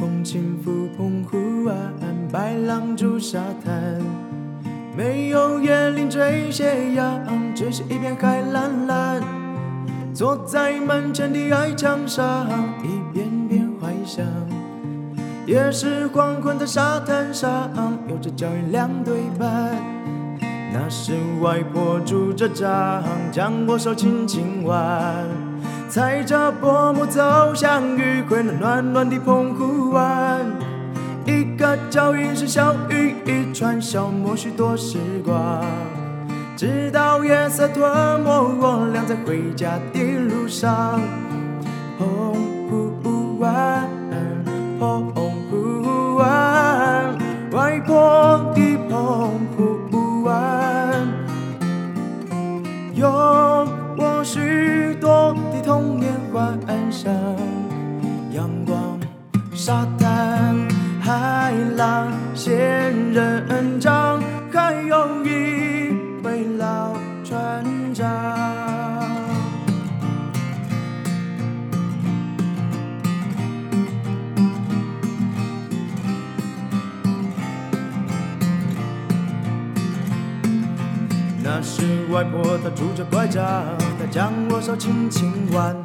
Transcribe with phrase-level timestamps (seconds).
[0.00, 1.76] 风轻拂澎湖湾，
[2.32, 4.00] 白浪逐沙滩。
[4.96, 7.20] 没有椰林缀斜阳，
[7.54, 9.22] 只是一片海蓝蓝。
[10.14, 12.48] 坐在门前的矮墙上，
[12.82, 14.24] 一遍遍怀想。
[15.44, 17.70] 也是黄昏的沙滩上，
[18.08, 19.76] 有着脚印两对半。
[20.72, 21.12] 那是
[21.42, 25.26] 外婆拄着杖，将我手轻轻挽。
[25.90, 30.40] 踩着薄暮走向余晖那暖暖的澎湖湾。
[31.24, 35.60] 一个脚印是小雨一串，消磨许多时光。
[36.56, 41.00] 直到夜色吞没我俩在回家的路上。
[41.98, 42.06] 澎
[42.70, 43.88] 湖湾，
[44.78, 47.18] 澎湖湾，
[47.50, 51.08] 外婆的澎湖湾，
[52.94, 53.10] 有
[56.40, 57.12] 晚上。
[58.32, 58.98] 阳光、
[59.52, 60.56] 沙滩、
[61.00, 65.92] 海浪、仙人掌，还有一
[66.24, 68.06] 位老船长。
[81.42, 83.44] 那是外婆，她拄着拐杖，
[83.98, 85.76] 她将我手轻轻挽，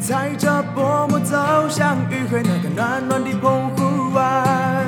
[0.00, 1.36] 踩着薄暮走
[1.68, 4.86] 向余晖那个暖暖的澎湖湾。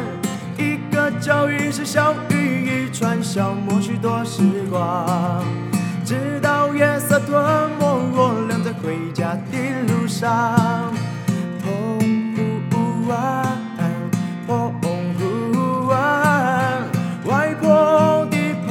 [0.56, 5.44] 一个脚印是小雨一串，消磨许多时光，
[6.04, 10.92] 直到夜色吞没我俩在回家的路上。
[11.62, 11.98] 澎
[12.70, 13.46] 湖湾，
[14.46, 14.72] 澎
[15.18, 16.82] 湖湾，
[17.24, 18.36] 外婆的
[18.66, 18.70] 澎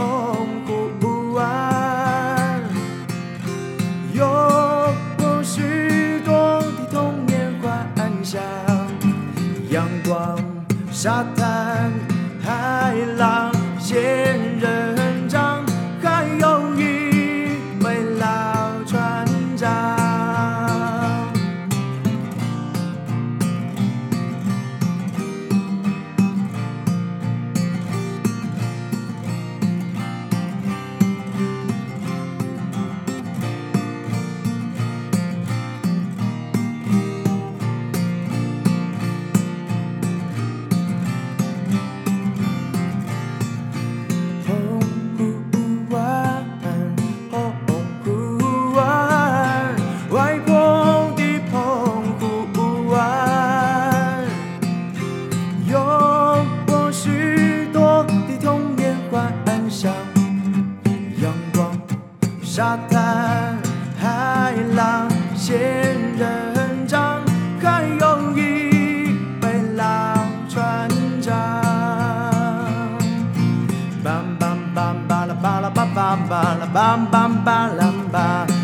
[0.65, 2.61] 湖湾，
[4.13, 4.25] 有
[10.99, 11.93] 沙滩、
[12.43, 13.46] 海浪、
[62.57, 63.55] 沙滩、
[64.01, 65.55] 海浪、仙
[66.17, 67.21] 人掌，
[67.61, 69.85] 还有一位老
[70.49, 70.89] 船
[71.21, 71.35] 长。
[74.03, 74.09] 梆
[74.39, 78.56] 梆梆巴拉巴拉巴巴巴拉梆梆巴拉巴。